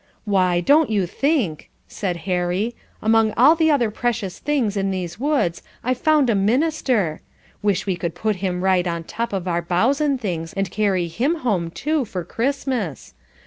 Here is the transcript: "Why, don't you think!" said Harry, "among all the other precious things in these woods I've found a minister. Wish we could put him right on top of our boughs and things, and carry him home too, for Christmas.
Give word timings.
"Why, 0.25 0.61
don't 0.61 0.89
you 0.89 1.05
think!" 1.05 1.69
said 1.87 2.17
Harry, 2.25 2.73
"among 3.03 3.33
all 3.37 3.53
the 3.55 3.69
other 3.69 3.91
precious 3.91 4.39
things 4.39 4.75
in 4.75 4.89
these 4.89 5.19
woods 5.19 5.61
I've 5.83 5.99
found 5.99 6.27
a 6.27 6.33
minister. 6.33 7.21
Wish 7.61 7.85
we 7.85 7.95
could 7.97 8.15
put 8.15 8.37
him 8.37 8.63
right 8.63 8.87
on 8.87 9.03
top 9.03 9.31
of 9.31 9.47
our 9.47 9.61
boughs 9.61 10.01
and 10.01 10.19
things, 10.19 10.53
and 10.53 10.71
carry 10.71 11.07
him 11.07 11.35
home 11.45 11.69
too, 11.69 12.03
for 12.03 12.23
Christmas. 12.23 13.13